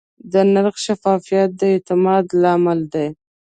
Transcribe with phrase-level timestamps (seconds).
[0.31, 3.07] د نرخ شفافیت د اعتماد لامل دی.